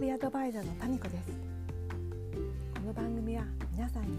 [0.00, 1.30] 日アドバイザーのタミコです。
[2.74, 4.18] この番組は皆さんに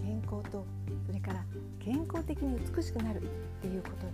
[0.00, 0.64] 健康と
[1.06, 1.44] それから
[1.78, 3.24] 健康的に美しくなるっ
[3.60, 4.10] ていうことを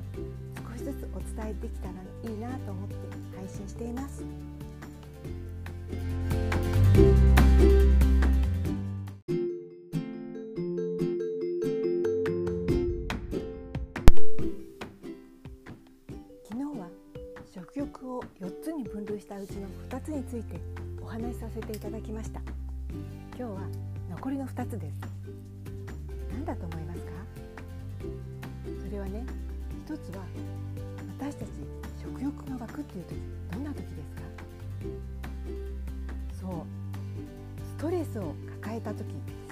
[0.72, 1.92] 少しずつお伝えできたら
[2.24, 2.94] いいなと思って
[3.36, 4.24] 配信しています。
[19.28, 20.58] したうちの2つについて
[21.02, 22.40] お話しさせていただきました。
[23.36, 23.60] 今日は
[24.08, 24.94] 残りの2つです。
[26.32, 27.10] 何だと思いますか？
[28.86, 29.26] それはね
[29.84, 30.22] 一つは
[31.20, 31.48] 私たち
[32.02, 33.16] 食欲が湧くっていう時
[33.52, 34.22] どんな時ですか？
[36.40, 36.50] そう。
[37.76, 39.04] ストレスを抱えた時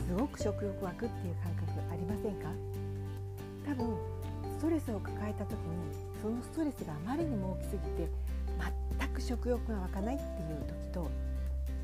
[0.08, 2.48] すごく食欲湧くっていう感覚ありませんか？
[3.68, 3.94] 多分
[4.56, 5.58] ストレスを抱えた時に
[6.22, 8.08] そのストレスがあまりにも大きすぎて
[9.16, 11.10] く食欲が湧かないっていう時と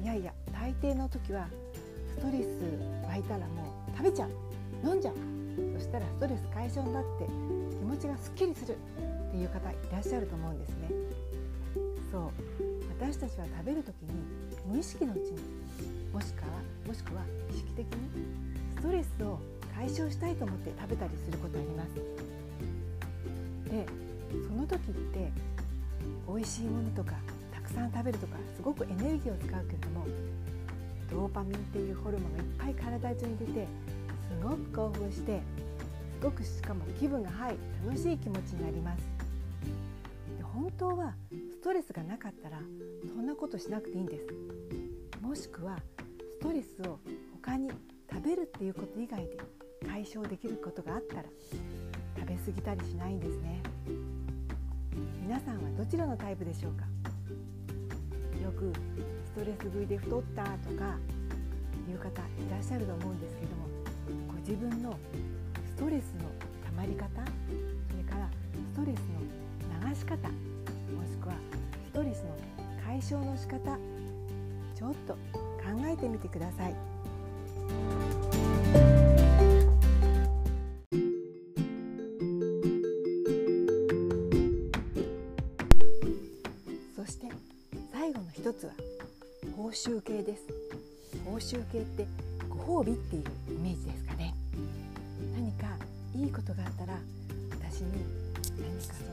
[0.03, 1.49] いやいや大抵の時は
[2.11, 2.47] ストレス
[3.09, 4.31] 湧いたらもう食べちゃう
[4.87, 5.15] 飲んじゃう。
[5.75, 10.91] そしたらストレス解消になって気持ちがすっきりするっていう方いらっしゃると思うんですね。
[12.11, 12.31] そう。
[12.99, 14.25] 私たちは食べる時に
[14.67, 15.41] 無意識のうちに
[16.13, 16.49] もしくは
[16.87, 17.93] もしくは意識的に
[18.77, 19.39] ストレスを
[19.77, 21.95] 解消したいと思って食べたりすることあります。
[23.71, 23.87] で
[24.49, 25.31] その時って
[26.27, 27.15] 美味しいものとか
[27.53, 30.07] たくさん食べるとかすごくエネルギーを使うけれども
[31.11, 33.67] ドーパミンっていうホルモンがいっぱい体中に出て
[34.41, 35.41] すごく興奮して
[36.21, 39.03] すごくしかも気分がはい楽しい気持ちになります。
[40.39, 41.15] で本当は
[41.51, 42.59] ストレスがなかったら
[43.15, 44.27] そんなことしなくていいんです。
[45.21, 45.79] もしくは
[46.41, 46.99] ストレスを
[47.35, 47.71] 他に
[48.11, 49.39] 食べるっていうこと以外で
[49.87, 51.25] 解消できることがあったら
[52.17, 53.63] 食べ過ぎたりしないんですね。
[55.23, 56.85] 皆さんはどちらのタイプでしょうか？
[58.43, 58.73] よく
[59.25, 60.99] ストレス食いで太ったとか
[61.89, 63.69] いう方いらっしゃると思うんですけども
[64.27, 64.99] ご自分の
[65.65, 66.23] ストレスの
[66.67, 68.29] たまり方それから
[68.75, 70.35] ストレスの流し方も
[71.07, 71.35] しくは
[71.87, 72.37] ストレスの
[72.85, 73.79] 解消の仕方
[74.75, 75.19] ちょっと考
[75.87, 76.75] えてみてください。
[88.43, 88.73] 一つは
[89.57, 90.43] 報酬系です。
[91.25, 92.05] 報酬系って
[92.49, 93.23] ご褒美っていう
[93.55, 94.35] イメージですかね。
[95.33, 95.69] 何か
[96.13, 96.95] いいことがあったら
[97.53, 98.05] 私に
[98.59, 99.05] 何かそ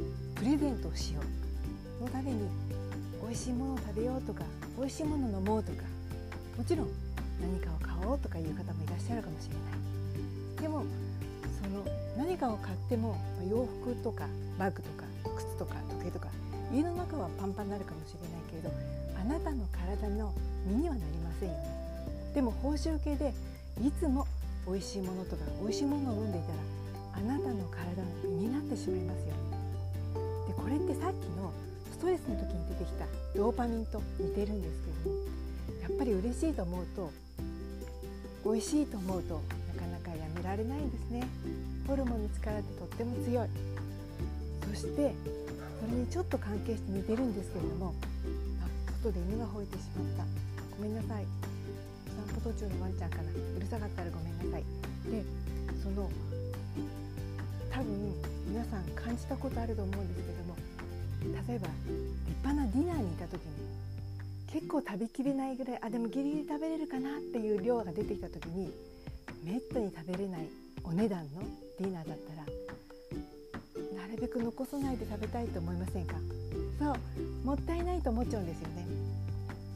[0.00, 1.24] のプレゼントをしよう
[1.98, 2.48] そのために
[3.20, 4.42] 美味しいものを食べようとか
[4.78, 5.82] 美味しいもの飲もうとか
[6.56, 6.88] もちろん
[7.42, 9.60] 何かを買おうとかいう方もいらっしゃるかもしれな
[10.62, 10.62] い。
[10.62, 10.86] でも
[11.62, 11.84] その
[12.16, 13.18] 何かを買っても
[13.50, 14.26] 洋服とか
[14.58, 15.04] バッグとか
[15.36, 16.28] 靴とか時計とか
[16.72, 18.70] 家の中はパンパンになるかもしれないけど
[19.18, 20.32] あなたの体の
[20.66, 21.64] 身にはなりませんよね。
[22.34, 23.32] でも報酬系で
[23.80, 24.26] いつも
[24.66, 26.54] 美味しいものとか美味しいものを飲んでいたら
[27.14, 29.32] あなたの体の身になってしまいますよね。
[30.48, 31.52] でこれってさっきの
[31.90, 35.32] ストレスの時に出てきたドーパミンと似てるんですけれども
[35.82, 37.10] やっぱり嬉しいと思うと
[38.44, 39.40] 美味しいと思うと
[39.74, 41.26] なかなかやめられないんですね。
[41.86, 43.48] ホルモンの力ってとっても強い。
[44.68, 45.14] そして
[45.80, 47.94] それにちょっと関係して似てるんですけれども
[49.02, 50.24] 外で犬が吠えてしまった。
[50.76, 51.26] ごめんなさい。
[52.06, 53.30] 散歩途中のワンちゃんかな。
[53.30, 54.64] うるさかったらごめんなさい。
[55.10, 55.24] で
[55.82, 56.08] その
[57.70, 58.14] 多分
[58.46, 60.56] 皆さん感じたことあると思うんですけども
[61.48, 63.50] 例えば立派なディナーにいた時に
[64.52, 68.70] 結構食べきれないぐらいあでもギリギリ食べれるかなっていう量が出てきた時に
[69.42, 70.46] めったに食べれない
[70.84, 71.42] お値段の
[71.80, 76.16] ディナーだったらなるべく残さないで食べたいと思いませんか？
[76.82, 78.84] そうもったいないと思っちゃうんですよね。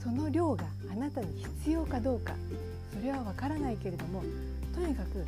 [0.03, 2.35] その量があなたに必要かどうか。
[2.93, 4.25] それはわからないけれども
[4.75, 5.25] とにかく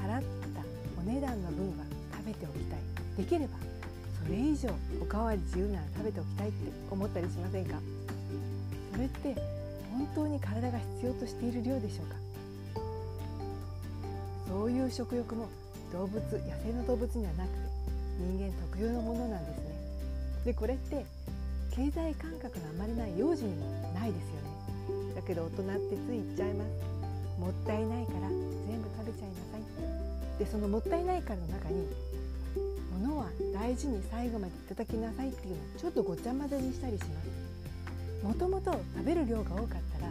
[0.00, 0.62] 払った
[1.00, 2.78] お値段の分は食べておきたい。
[3.16, 3.54] できれば
[4.24, 4.70] それ以上
[5.02, 7.74] おかわり自由なら食べておきたいって思ったりしませんか？
[8.92, 9.34] それって
[9.90, 12.14] 本当に体が必要としている量でしょうか？
[14.48, 15.48] そういう食欲も
[15.92, 16.28] 動物野
[16.64, 17.56] 生の動物にはなくて
[18.20, 19.73] 人間特有のものなんですね。
[20.44, 21.06] でこれって
[21.74, 24.34] 経済感覚があまりない幼児にもないですよ
[25.08, 25.14] ね。
[25.16, 27.40] だけど大人ってつい言っちゃいます。
[27.40, 29.60] もったいないから全部食べちゃいなさい。
[29.60, 29.64] っ
[30.38, 31.88] てでそのもったいないからの中に
[33.00, 38.26] 物は大事に最後までいただきなさいっていうのをちょっとごちゃ混ぜにしたりします。
[38.26, 39.66] もともと食べる量が多かっ
[39.98, 40.08] たら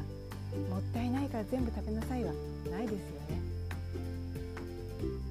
[0.69, 2.33] もったいないから全部食べなさいは
[2.69, 3.41] ないですよね。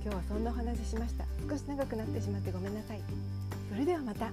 [0.03, 1.25] 今日はそんなお話ししました。
[1.49, 3.01] 少し長くなってしまってごめんなさい。
[3.71, 4.31] それではまた。